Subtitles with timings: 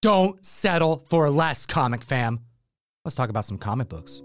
[0.00, 2.38] Don't settle for less, comic fam.
[3.04, 4.22] Let's talk about some comic books.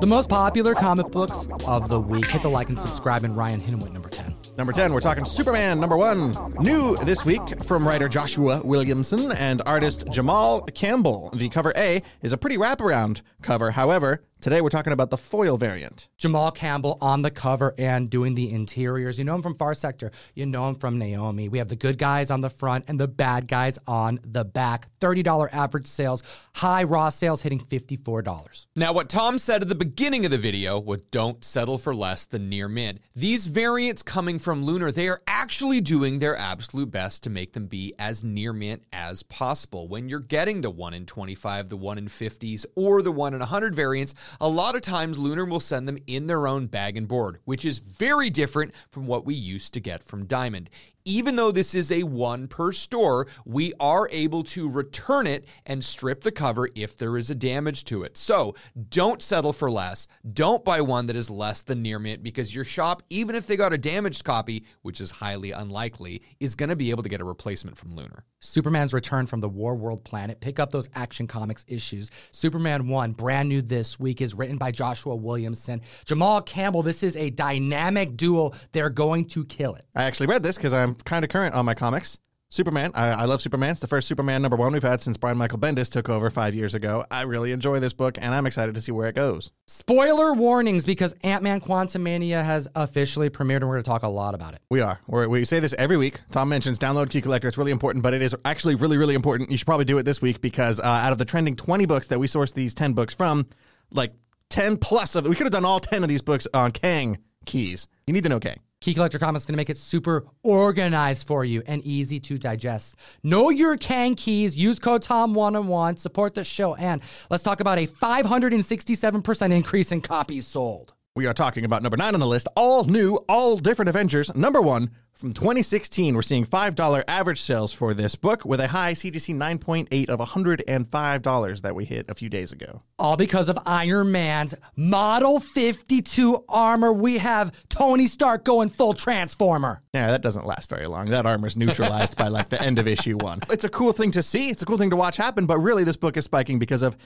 [0.00, 2.26] The most popular comic books of the week.
[2.26, 4.34] Hit the like and subscribe, and Ryan with number 10.
[4.56, 6.34] Number 10, we're talking Superman number one.
[6.60, 11.30] New this week from writer Joshua Williamson and artist Jamal Campbell.
[11.34, 13.70] The cover A is a pretty wraparound cover.
[13.70, 16.08] However, Today we're talking about the foil variant.
[16.16, 19.16] Jamal Campbell on the cover and doing the interiors.
[19.16, 20.10] You know him from Far Sector.
[20.34, 21.48] You know him from Naomi.
[21.48, 24.88] We have the good guys on the front and the bad guys on the back.
[24.98, 26.24] $30 average sales,
[26.56, 28.66] high raw sales hitting $54.
[28.74, 32.26] Now, what Tom said at the beginning of the video was don't settle for less
[32.26, 33.00] than near mint.
[33.14, 37.68] These variants coming from Lunar, they are actually doing their absolute best to make them
[37.68, 39.86] be as near mint as possible.
[39.86, 43.40] When you're getting the 1 in 25, the 1 in 50s, or the 1 in
[43.40, 47.08] 100 variants, a lot of times Lunar will send them in their own bag and
[47.08, 50.70] board, which is very different from what we used to get from Diamond
[51.04, 55.82] even though this is a one per store, we are able to return it and
[55.82, 58.16] strip the cover if there is a damage to it.
[58.16, 58.54] So
[58.90, 60.06] don't settle for less.
[60.32, 63.56] Don't buy one that is less than near mint because your shop, even if they
[63.56, 67.20] got a damaged copy, which is highly unlikely, is going to be able to get
[67.20, 68.24] a replacement from Lunar.
[68.40, 70.40] Superman's return from the War World planet.
[70.40, 72.10] Pick up those Action Comics issues.
[72.32, 75.80] Superman 1, brand new this week, is written by Joshua Williamson.
[76.04, 78.52] Jamal Campbell, this is a dynamic duo.
[78.72, 79.84] They're going to kill it.
[79.94, 82.18] I actually read this because I'm kind of current on my comics.
[82.52, 82.92] Superman.
[82.94, 83.70] I, I, love Superman.
[83.70, 86.54] It's the first Superman number one we've had since Brian Michael Bendis took over five
[86.54, 87.06] years ago.
[87.10, 89.50] I really enjoy this book, and I'm excited to see where it goes.
[89.64, 94.08] Spoiler warnings because Ant Man Quantumania has officially premiered, and we're going to talk a
[94.08, 94.60] lot about it.
[94.70, 95.00] We are.
[95.06, 96.20] We're, we say this every week.
[96.30, 97.48] Tom mentions download Key Collector.
[97.48, 99.50] It's really important, but it is actually really, really important.
[99.50, 102.08] You should probably do it this week because uh, out of the trending 20 books
[102.08, 103.46] that we sourced these 10 books from,
[103.90, 104.12] like
[104.50, 107.16] 10 plus of it, we could have done all 10 of these books on Kang
[107.46, 107.88] keys.
[108.06, 108.60] You need to know Kang.
[108.82, 112.36] Key Collector Comics is going to make it super organized for you and easy to
[112.36, 112.96] digest.
[113.22, 114.56] Know your Kang keys.
[114.56, 116.00] Use code TOM101.
[116.00, 116.74] Support the show.
[116.74, 120.94] And let's talk about a 567% increase in copies sold.
[121.14, 122.48] We are talking about number nine on the list.
[122.56, 124.34] All new, all different Avengers.
[124.34, 128.94] Number one, from 2016, we're seeing $5 average sales for this book with a high
[128.94, 132.80] CGC 9.8 of $105 that we hit a few days ago.
[132.98, 136.94] All because of Iron Man's Model 52 armor.
[136.94, 139.82] We have Tony Stark going full Transformer.
[139.92, 141.10] Yeah, that doesn't last very long.
[141.10, 143.40] That armor's neutralized by like the end of issue one.
[143.50, 145.84] It's a cool thing to see, it's a cool thing to watch happen, but really,
[145.84, 146.96] this book is spiking because of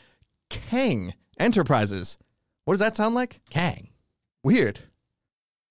[0.49, 2.19] Kang Enterprises.
[2.67, 3.41] What does that sound like?
[3.51, 3.89] Kang.
[4.47, 4.79] Weird.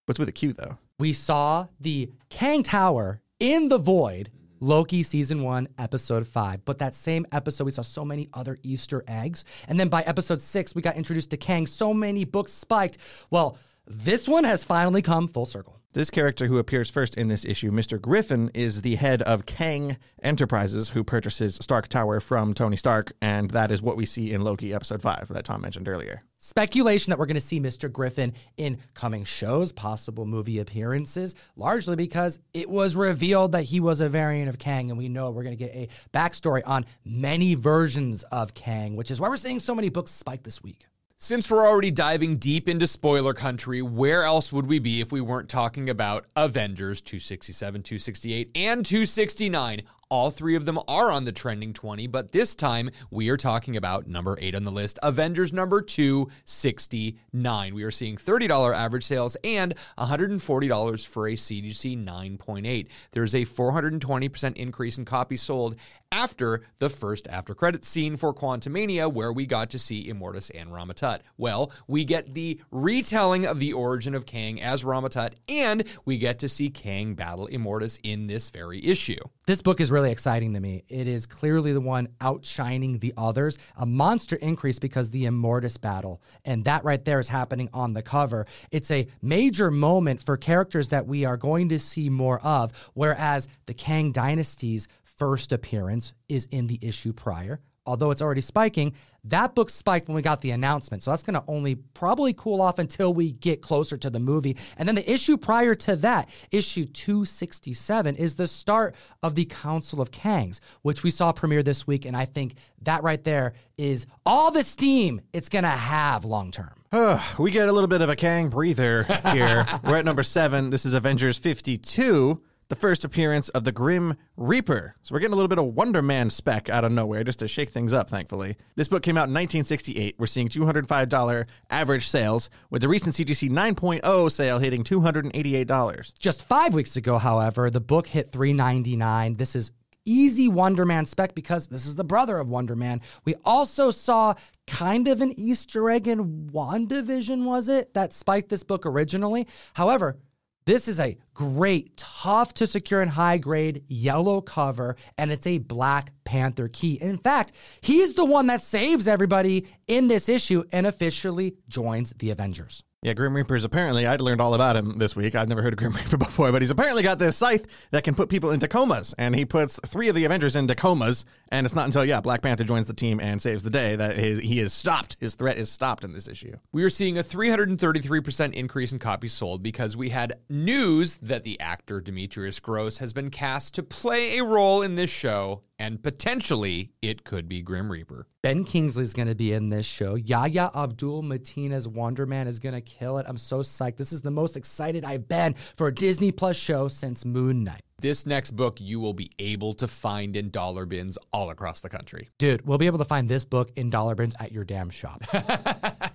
[0.06, 0.78] What's with a Q, though?
[1.00, 4.32] we saw the Kang Tower in the void.
[4.60, 6.66] Loki season one, episode five.
[6.66, 9.46] But that same episode, we saw so many other Easter eggs.
[9.70, 11.68] And then by episode six, we got introduced to Kang.
[11.68, 12.98] So many books spiked.
[13.30, 13.58] Well,
[13.88, 15.80] this one has finally come full circle.
[15.94, 18.02] This character who appears first in this issue, Mr.
[18.02, 23.52] Griffin, is the head of Kang Enterprises, who purchases Stark Tower from Tony Stark, and
[23.52, 26.24] that is what we see in Loki episode 5 that Tom mentioned earlier.
[26.38, 27.90] Speculation that we're going to see Mr.
[27.90, 34.02] Griffin in coming shows, possible movie appearances, largely because it was revealed that he was
[34.02, 37.56] a variant of Kang, and we know we're going to get a backstory on many
[37.56, 40.86] versions of Kang, which is why we're seeing so many books spike this week.
[41.18, 45.22] Since we're already diving deep into spoiler country, where else would we be if we
[45.22, 49.84] weren't talking about Avengers 267, 268, and 269?
[50.10, 53.76] All three of them are on the trending 20, but this time we are talking
[53.76, 57.74] about number eight on the list Avengers number 269.
[57.74, 62.88] We are seeing $30 average sales and $140 for a CGC 9.8.
[63.14, 65.76] There's a 420% increase in copies sold
[66.12, 70.72] after the first after credit scene for Quantumania, where we got to see Immortus and
[70.72, 71.24] Rama-Tut.
[71.38, 76.40] Well, we get the retelling of the origin of Kang as Rama-Tut, and we get
[76.40, 79.20] to see Kang battle Immortus in this very issue.
[79.48, 80.84] This book is really exciting to me.
[80.90, 83.58] It is clearly the one outshining the others.
[83.78, 86.22] A monster increase because the Immortus battle.
[86.44, 88.46] And that right there is happening on the cover.
[88.72, 93.48] It's a major moment for characters that we are going to see more of, whereas
[93.68, 98.94] the Kang Dynasty's first appearance is in the issue prior although it's already spiking,
[99.26, 101.02] that book spiked when we got the announcement.
[101.02, 104.56] So that's going to only probably cool off until we get closer to the movie.
[104.78, 110.00] And then the issue prior to that, issue 267, is the start of the Council
[110.00, 112.06] of Kangs, which we saw premiere this week.
[112.06, 116.52] And I think that right there is all the steam it's going to have long
[116.52, 116.74] term.
[117.40, 119.66] we get a little bit of a Kang breather here.
[119.84, 120.70] We're at number seven.
[120.70, 122.42] This is Avengers 52.
[122.68, 124.96] The first appearance of the Grim Reaper.
[125.04, 127.48] So we're getting a little bit of Wonder Man spec out of nowhere just to
[127.48, 128.58] shake things up, thankfully.
[128.76, 130.16] This book came out in 1968.
[130.18, 136.20] We're seeing $205 average sales, with the recent CGC 9.0 sale hitting $288.
[136.20, 139.36] Just five weeks ago, however, the book hit 399.
[139.36, 139.72] This is
[140.06, 143.02] easy Wonder Man spec because this is the brother of Wonder Man.
[143.26, 144.36] We also saw
[144.68, 147.94] kind of an Easter egg in WandaVision, was it?
[147.94, 149.48] That spiked this book originally.
[149.74, 150.18] However,
[150.66, 155.60] this is a great, tough to secure and high grade yellow cover, and it's a
[155.60, 156.96] Black Panther key.
[156.96, 157.52] In fact,
[157.82, 162.84] he's the one that saves everybody in this issue and officially joins the Avengers.
[163.06, 165.36] Yeah, Grim Reaper's apparently, I'd learned all about him this week.
[165.36, 168.16] I'd never heard of Grim Reaper before, but he's apparently got this scythe that can
[168.16, 169.14] put people into comas.
[169.20, 171.24] And he puts three of the Avengers into comas.
[171.50, 174.16] And it's not until, yeah, Black Panther joins the team and saves the day that
[174.16, 175.18] his, he is stopped.
[175.20, 176.58] His threat is stopped in this issue.
[176.72, 181.60] We are seeing a 333% increase in copies sold because we had news that the
[181.60, 186.92] actor Demetrius Grosse has been cast to play a role in this show and potentially
[187.02, 188.28] it could be Grim Reaper.
[188.46, 190.14] Ben Kingsley's going to be in this show.
[190.14, 193.26] Yahya Abdul Mateen as Wonder Man is going to kill it.
[193.28, 193.98] I'm so psyched.
[193.98, 197.82] This is the most excited I've been for a Disney Plus show since Moon Knight.
[198.02, 201.90] This next book you will be able to find in dollar bins all across the
[201.90, 202.30] country.
[202.38, 205.24] Dude, we'll be able to find this book in dollar bins at your damn shop.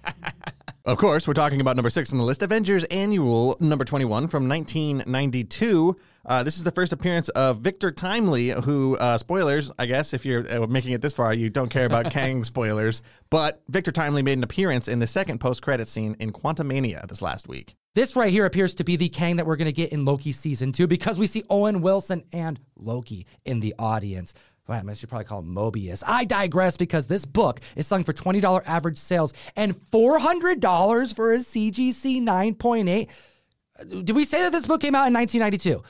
[0.87, 4.49] Of course, we're talking about number six on the list Avengers Annual number 21 from
[4.49, 5.95] 1992.
[6.25, 10.27] Uh, this is the first appearance of Victor Timely, who, uh, spoilers, I guess, if
[10.27, 13.03] you're uh, making it this far, you don't care about Kang spoilers.
[13.31, 17.23] But Victor Timely made an appearance in the second post credit scene in Quantumania this
[17.23, 17.77] last week.
[17.95, 20.33] This right here appears to be the Kang that we're going to get in Loki
[20.33, 24.35] season two because we see Owen Wilson and Loki in the audience.
[24.69, 26.05] Well, I should probably call him Mobius.
[26.07, 31.39] I digress because this book is selling for $20 average sales and $400 for a
[31.39, 33.09] CGC 9.8.
[34.05, 35.83] Did we say that this book came out in 1992?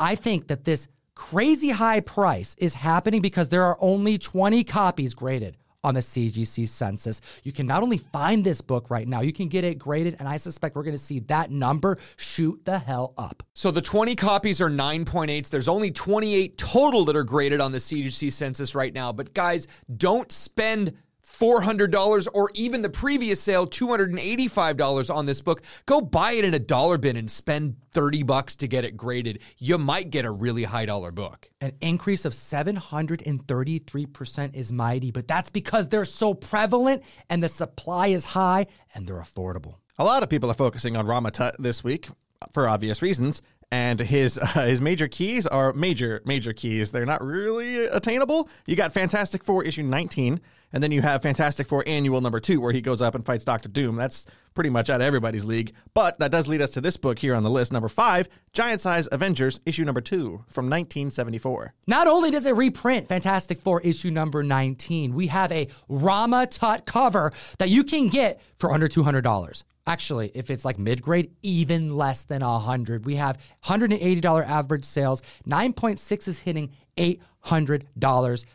[0.00, 5.14] I think that this crazy high price is happening because there are only 20 copies
[5.14, 7.20] graded on the CGC census.
[7.44, 10.26] You can not only find this book right now, you can get it graded, and
[10.26, 13.42] I suspect we're going to see that number shoot the hell up.
[13.52, 15.50] So the 20 copies are 9.8s.
[15.50, 19.12] There's only 28 total that are graded on the CGC census right now.
[19.12, 20.94] But guys, don't spend
[21.24, 26.58] $400 or even the previous sale $285 on this book go buy it in a
[26.58, 30.64] dollar bin and spend 30 bucks to get it graded you might get a really
[30.64, 37.02] high dollar book an increase of 733% is mighty but that's because they're so prevalent
[37.30, 41.06] and the supply is high and they're affordable a lot of people are focusing on
[41.06, 42.08] Rama Tut this week
[42.52, 46.92] for obvious reasons and his uh, his major keys are major major keys.
[46.92, 48.48] They're not really attainable.
[48.66, 50.40] You got Fantastic Four issue 19,
[50.74, 53.44] and then you have Fantastic Four annual number 2 where he goes up and fights
[53.44, 53.94] Doctor Doom.
[53.94, 55.72] That's pretty much out of everybody's league.
[55.94, 58.80] But that does lead us to this book here on the list, number 5, Giant
[58.80, 61.74] Size Avengers issue number 2 from 1974.
[61.86, 66.86] Not only does it reprint Fantastic Four issue number 19, we have a Rama Tut
[66.86, 69.62] cover that you can get for under $200.
[69.86, 73.04] Actually, if it's like mid grade, even less than a hundred.
[73.04, 75.22] We have $180 average sales.
[75.46, 77.20] 9.6 is hitting $800,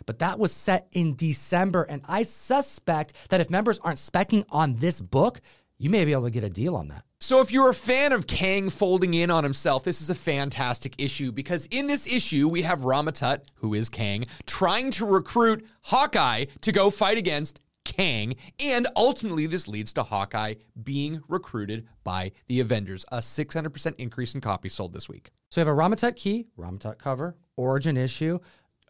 [0.05, 1.83] but that was set in December.
[1.83, 5.41] And I suspect that if members aren't specking on this book,
[5.77, 7.03] you may be able to get a deal on that.
[7.21, 10.95] So, if you're a fan of Kang folding in on himself, this is a fantastic
[10.97, 16.45] issue because in this issue, we have Ramatut, who is Kang, trying to recruit Hawkeye
[16.61, 22.59] to go fight against Kang, and ultimately this leads to Hawkeye being recruited by the
[22.59, 25.31] Avengers, a 600% increase in copies sold this week.
[25.49, 28.39] So we have a Ramatut key, Ramatut cover, origin issue,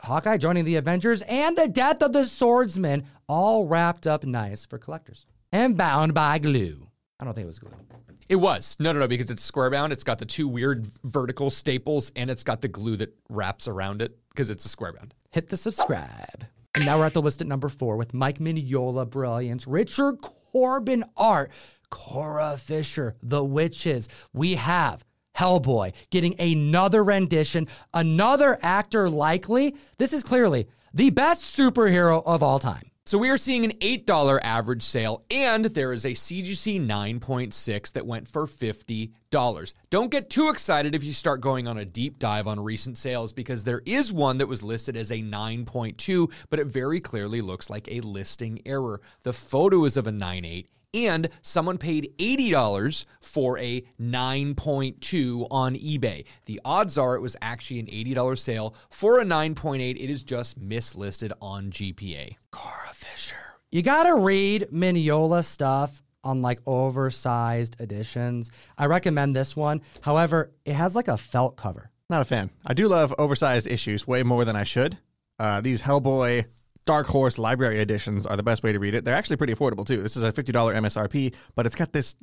[0.02, 4.78] Hawkeye joining the Avengers, and the death of the swordsman, all wrapped up nice for
[4.78, 5.26] collectors.
[5.52, 6.88] And bound by glue.
[7.20, 7.72] I don't think it was glue.
[8.30, 8.78] It was.
[8.80, 9.92] No, no, no, because it's square bound.
[9.92, 14.02] It's got the two weird vertical staples and it's got the glue that wraps around
[14.02, 15.16] it because it's a square bound.
[15.32, 16.46] Hit the subscribe.
[16.76, 21.04] And now we're at the list at number four with Mike Mignola Brilliance, Richard Corbin
[21.18, 21.52] Art,
[21.90, 24.08] Cora Fisher, The Witches.
[24.32, 25.04] We have
[25.40, 29.76] Hellboy getting another rendition, another actor likely.
[29.98, 32.90] This is clearly the best superhero of all time.
[33.06, 38.06] So we are seeing an $8 average sale, and there is a CGC 9.6 that
[38.06, 39.74] went for $50.
[39.90, 43.34] Don't get too excited if you start going on a deep dive on recent sales
[43.34, 47.68] because there is one that was listed as a 9.2, but it very clearly looks
[47.68, 49.02] like a listing error.
[49.24, 56.26] The photo is of a 9.8 and someone paid $80 for a 9.2 on eBay.
[56.46, 59.82] The odds are it was actually an $80 sale for a 9.8.
[59.82, 62.36] It is just mislisted on GPA.
[62.52, 63.36] Cora Fisher.
[63.72, 68.52] You gotta read Mignola stuff on like oversized editions.
[68.78, 69.82] I recommend this one.
[70.02, 71.92] However, it has like a felt cover.
[72.10, 72.50] Not a fan.
[72.66, 74.98] I do love oversized issues way more than I should.
[75.38, 76.46] Uh, these Hellboy
[76.90, 79.06] Dark Horse Library editions are the best way to read it.
[79.06, 80.02] They're actually pretty affordable too.
[80.02, 82.16] This is a $50 MSRP, but it's got this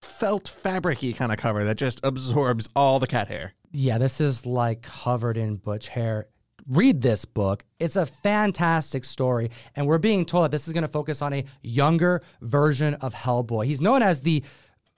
[0.00, 3.52] felt fabricy kind of cover that just absorbs all the cat hair.
[3.70, 6.28] Yeah, this is like covered in butch hair.
[6.66, 7.66] Read this book.
[7.78, 9.50] It's a fantastic story.
[9.76, 13.12] And we're being told that this is going to focus on a younger version of
[13.12, 13.66] Hellboy.
[13.66, 14.42] He's known as the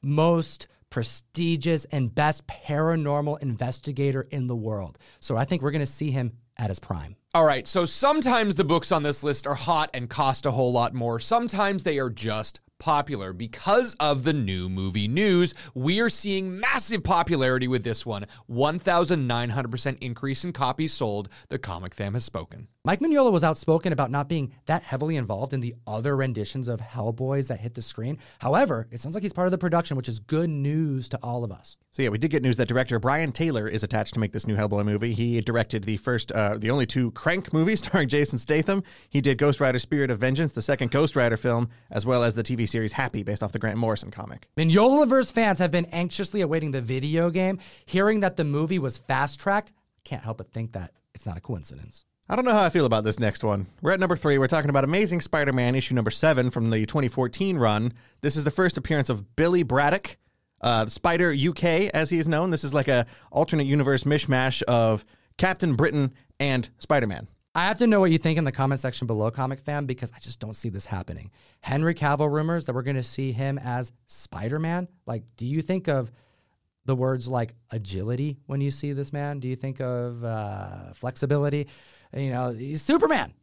[0.05, 4.99] most prestigious and best paranormal investigator in the world.
[5.19, 7.17] So I think we're going to see him at his prime.
[7.35, 10.73] All right, so sometimes the books on this list are hot and cost a whole
[10.73, 11.21] lot more.
[11.21, 13.33] Sometimes they are just popular.
[13.33, 19.99] Because of the new movie news, we are seeing massive popularity with this one 1,900%
[20.01, 21.29] increase in copies sold.
[21.49, 22.69] The comic fam has spoken.
[22.87, 26.81] Mike Mignola was outspoken about not being that heavily involved in the other renditions of
[26.81, 28.17] Hellboys that hit the screen.
[28.39, 31.43] However, it sounds like he's part of the production, which is good news to all
[31.43, 31.77] of us.
[31.91, 34.47] So yeah, we did get news that director Brian Taylor is attached to make this
[34.47, 35.15] new Hellboy movie.
[35.15, 38.85] He directed the first, uh, the only two Crank movies starring Jason Statham.
[39.09, 42.37] He did Ghost Rider: Spirit of Vengeance, the second Ghost Rider film, as well as
[42.37, 44.47] the TV series Happy, based off the Grant Morrison comic.
[44.57, 47.59] Mignolaverse fans have been anxiously awaiting the video game.
[47.85, 49.73] Hearing that the movie was fast tracked,
[50.05, 52.05] can't help but think that it's not a coincidence.
[52.29, 53.69] I don't know how I feel about this next one.
[53.83, 54.37] We're at number three.
[54.37, 57.93] We're talking about Amazing Spider Man issue number seven from the 2014 run.
[58.21, 60.17] This is the first appearance of Billy Braddock,
[60.61, 61.65] uh, Spider UK,
[61.95, 62.51] as he is known.
[62.51, 65.05] This is like a alternate universe mishmash of
[65.37, 67.29] Captain Britain and Spider Man.
[67.55, 70.11] I have to know what you think in the comment section below, Comic Fan, because
[70.15, 71.31] I just don't see this happening.
[71.61, 74.89] Henry Cavill rumors that we're going to see him as Spider Man.
[75.07, 76.11] Like, do you think of
[76.87, 79.39] the words like agility when you see this man?
[79.39, 81.69] Do you think of uh, flexibility?
[82.17, 83.35] You know, he's Superman.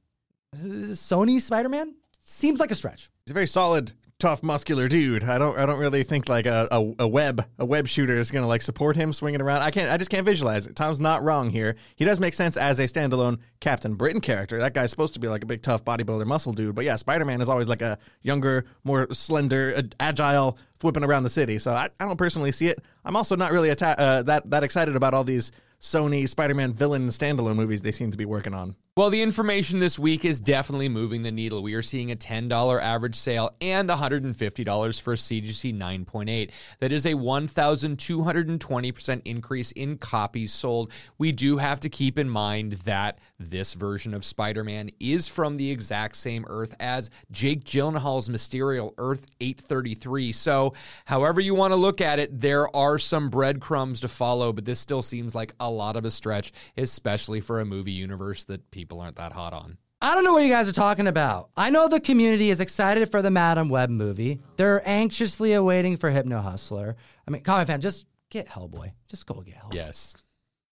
[0.56, 3.10] Sony Spider Man seems like a stretch.
[3.26, 5.24] He's a very solid, tough, muscular dude.
[5.24, 8.32] I don't, I don't really think like a, a, a web, a web shooter is
[8.32, 9.62] gonna like support him swinging around.
[9.62, 10.76] I can't, I just can't visualize it.
[10.76, 11.76] Tom's not wrong here.
[11.96, 14.60] He does make sense as a standalone Captain Britain character.
[14.60, 16.74] That guy's supposed to be like a big, tough bodybuilder, muscle dude.
[16.76, 21.30] But yeah, Spider Man is always like a younger, more slender, agile, whipping around the
[21.30, 21.60] city.
[21.60, 22.80] So I, I don't personally see it.
[23.06, 25.52] I'm also not really atta- uh, that that excited about all these
[25.84, 28.78] Sony Spider-Man villain standalone movies they seem to be working on.
[28.96, 31.64] Well, the information this week is definitely moving the needle.
[31.64, 36.52] We are seeing a $10 average sale and $150 for CGC 9.8.
[36.80, 40.92] That is a 1,220% increase in copies sold.
[41.18, 45.58] We do have to keep in mind that this version of Spider Man is from
[45.58, 50.32] the exact same Earth as Jake Gyllenhaal's Mysterio Earth 833.
[50.32, 54.66] So, however you want to look at it, there are some breadcrumbs to follow, but
[54.66, 58.70] this still seems like a lot of a stretch, especially for a movie universe that
[58.70, 59.78] people aren't that hot on.
[60.02, 61.50] I don't know what you guys are talking about.
[61.56, 64.42] I know the community is excited for the Madame Web movie.
[64.58, 66.98] They're anxiously awaiting for Hypno Hustler.
[67.26, 68.92] I mean, comic fan, just get Hellboy.
[69.08, 69.76] Just go get Hellboy.
[69.76, 70.14] Yes.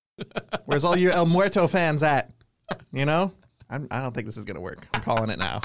[0.65, 2.31] Where's all you El Muerto fans at?
[2.91, 3.31] You know,
[3.69, 4.87] I'm, I do not think this is gonna work.
[4.93, 5.61] I'm calling it now.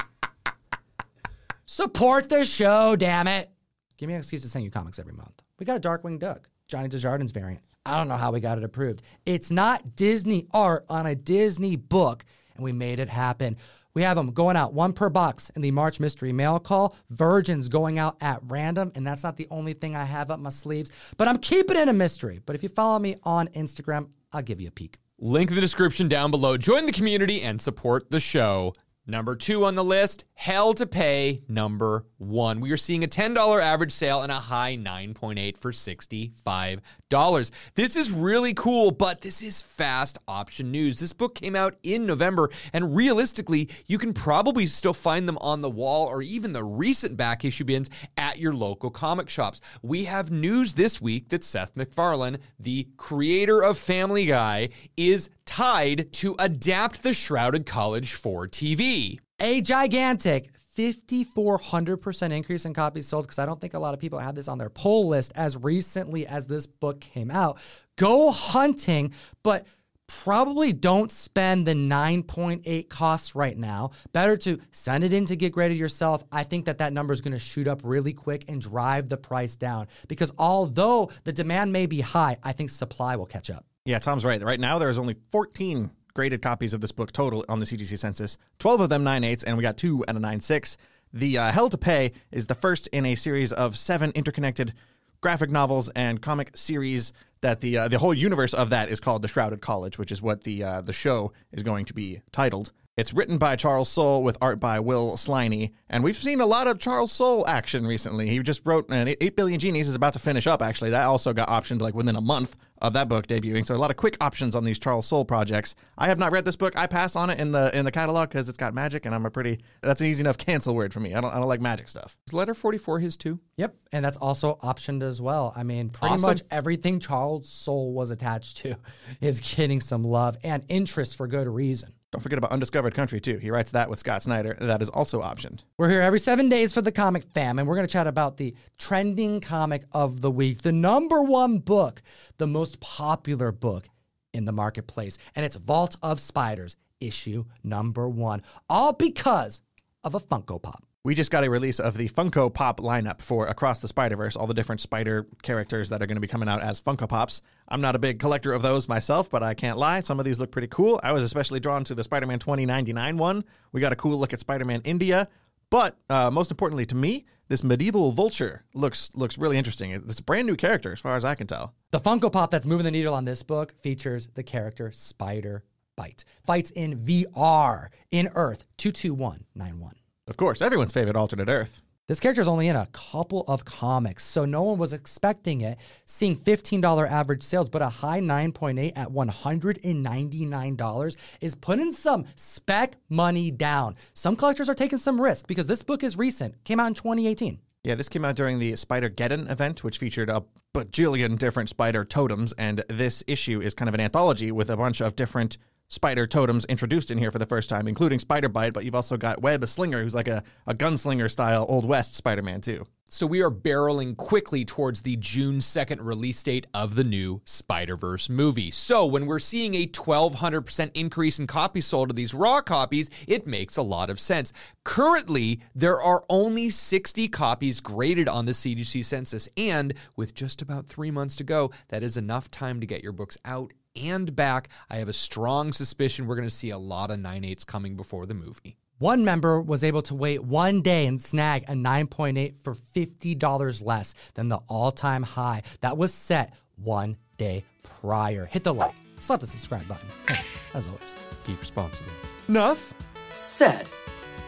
[1.65, 3.51] Support the show, damn it!
[3.97, 5.43] Give me an excuse to send you comics every month.
[5.59, 7.63] We got a Darkwing Duck, Johnny Desjardins variant.
[7.87, 9.01] I don't know how we got it approved.
[9.25, 12.25] It's not Disney art on a Disney book,
[12.55, 13.55] and we made it happen.
[13.93, 16.95] We have them going out one per box in the March Mystery Mail Call.
[17.09, 20.49] Virgins going out at random, and that's not the only thing I have up my
[20.49, 22.41] sleeves, but I'm keeping it a mystery.
[22.45, 24.99] But if you follow me on Instagram, I'll give you a peek.
[25.17, 26.57] Link in the description down below.
[26.57, 28.73] Join the community and support the show.
[29.09, 32.59] Number two on the list, Hell to Pay, number one.
[32.59, 37.51] We are seeing a $10 average sale and a high 9.8 for $65.
[37.75, 40.99] This is really cool, but this is fast option news.
[40.99, 45.61] This book came out in November, and realistically, you can probably still find them on
[45.61, 49.61] the wall or even the recent back issue bins at your local comic shops.
[49.81, 56.13] We have news this week that Seth MacFarlane, the creator of Family Guy, is tied
[56.13, 59.17] to adapt The Shrouded College for TV.
[59.39, 64.19] A gigantic 5,400% increase in copies sold because I don't think a lot of people
[64.19, 67.57] had this on their poll list as recently as this book came out.
[67.95, 69.65] Go hunting, but
[70.07, 73.91] probably don't spend the 9.8 costs right now.
[74.13, 76.23] Better to send it in to get graded yourself.
[76.31, 79.17] I think that that number is going to shoot up really quick and drive the
[79.17, 83.65] price down because although the demand may be high, I think supply will catch up.
[83.87, 84.43] Yeah, Tom's right.
[84.43, 88.37] Right now, there's only 14 graded copies of this book total on the CGC census.
[88.59, 90.75] 12 of them 9.8s, and we got two and a 9.6.
[91.13, 94.73] The uh, Hell to Pay is the first in a series of seven interconnected
[95.21, 99.21] graphic novels and comic series that the uh, the whole universe of that is called
[99.21, 102.73] the Shrouded College, which is what the uh, the show is going to be titled.
[102.97, 106.67] It's written by Charles Soule with art by Will Sliney, and we've seen a lot
[106.67, 108.27] of Charles Soule action recently.
[108.27, 110.89] He just wrote 8 Billion Genies is about to finish up actually.
[110.89, 113.65] That also got optioned like within a month of that book debuting.
[113.65, 115.75] So a lot of quick options on these Charles Soule projects.
[115.97, 116.77] I have not read this book.
[116.77, 119.25] I pass on it in the in the catalog because it's got magic, and I'm
[119.25, 121.13] a pretty that's an easy enough cancel word for me.
[121.13, 122.17] I don't I don't like magic stuff.
[122.27, 123.39] Is letter 44 his too?
[123.57, 125.53] Yep, and that's also optioned as well.
[125.55, 126.29] I mean, pretty Awesome.
[126.29, 128.75] much everything Charles Soule was attached to
[129.21, 131.93] is getting some love and interest for good reason.
[132.17, 133.37] Don't forget about Undiscovered Country too.
[133.37, 134.57] He writes that with Scott Snyder.
[134.59, 135.59] That is also optioned.
[135.77, 138.37] We're here every seven days for the comic fam, and we're going to chat about
[138.37, 142.01] the trending comic of the week, the number one book,
[142.39, 143.87] the most popular book
[144.33, 149.61] in the marketplace, and it's Vault of Spiders, issue number one, all because
[150.03, 150.86] of a Funko Pop.
[151.07, 154.35] We just got a release of the Funko Pop lineup for Across the Spider Verse,
[154.35, 157.41] all the different spider characters that are going to be coming out as Funko Pops.
[157.69, 160.01] I'm not a big collector of those myself, but I can't lie.
[160.01, 160.99] Some of these look pretty cool.
[161.01, 163.45] I was especially drawn to the Spider Man 2099 one.
[163.71, 165.29] We got a cool look at Spider Man India.
[165.69, 169.91] But uh, most importantly to me, this medieval vulture looks looks really interesting.
[169.91, 171.73] It's a brand new character as far as I can tell.
[171.91, 175.63] The Funko Pop that's moving the needle on this book features the character Spider
[175.95, 176.25] Bite.
[176.45, 179.93] Fights in VR in Earth 22191.
[180.27, 181.79] Of course, everyone's favorite alternate Earth.
[182.07, 185.77] This character is only in a couple of comics, so no one was expecting it.
[186.05, 193.49] Seeing $15 average sales, but a high 9.8 at $199 is putting some spec money
[193.51, 193.95] down.
[194.13, 197.59] Some collectors are taking some risk because this book is recent, came out in 2018.
[197.83, 200.43] Yeah, this came out during the Spider Geddon event, which featured a
[200.73, 205.01] bajillion different spider totems, and this issue is kind of an anthology with a bunch
[205.01, 205.57] of different
[205.87, 209.17] spider totems introduced in here for the first time, including Spider Bite, but you've also
[209.17, 212.85] got Web Slinger, who's like a, a gunslinger style Old West Spider Man, too.
[213.09, 218.27] So we are barreling quickly towards the June 2nd release date of the new Spider-Verse
[218.27, 218.69] movie.
[218.69, 223.47] So when we're seeing a 1200% increase in copies sold of these raw copies, it
[223.47, 224.51] makes a lot of sense.
[224.83, 230.85] Currently, there are only 60 copies graded on the CGC census and with just about
[230.85, 234.69] 3 months to go, that is enough time to get your books out and back.
[234.89, 238.25] I have a strong suspicion we're going to see a lot of 9/8s coming before
[238.25, 238.77] the movie.
[238.99, 244.15] One member was able to wait one day and snag a 9.8 for $50 less
[244.33, 248.45] than the all time high that was set one day prior.
[248.45, 250.07] Hit the like, slap the subscribe button.
[250.27, 251.13] Hey, As always.
[251.45, 252.11] Keep responsible.
[252.49, 252.93] Enough?
[253.35, 253.87] Said,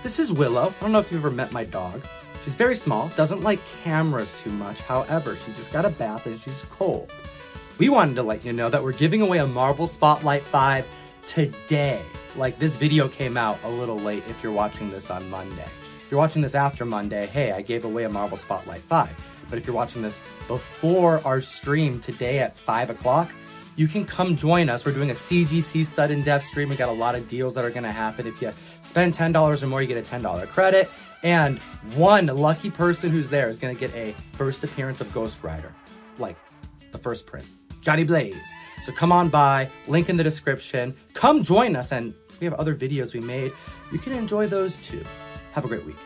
[0.01, 0.73] this is Willow.
[0.79, 2.03] I don't know if you've ever met my dog.
[2.43, 4.81] She's very small, doesn't like cameras too much.
[4.81, 7.11] However, she just got a bath and she's cold.
[7.79, 10.85] We wanted to let you know that we're giving away a Marvel Spotlight 5
[11.25, 12.01] today.
[12.35, 15.63] Like this video came out a little late if you're watching this on Monday.
[15.63, 19.09] If you're watching this after Monday, hey, I gave away a Marvel Spotlight 5.
[19.49, 23.31] But if you're watching this before our stream today at 5 o'clock,
[23.77, 24.85] you can come join us.
[24.85, 26.67] We're doing a CGC sudden death stream.
[26.67, 28.27] We got a lot of deals that are going to happen.
[28.27, 30.91] If you spend $10 or more, you get a $10 credit.
[31.23, 31.59] And
[31.95, 35.73] one lucky person who's there is going to get a first appearance of Ghost Rider,
[36.17, 36.35] like
[36.91, 37.45] the first print,
[37.81, 38.53] Johnny Blaze.
[38.83, 40.95] So come on by, link in the description.
[41.13, 43.51] Come join us, and we have other videos we made.
[43.91, 45.03] You can enjoy those too.
[45.53, 45.97] Have a great week.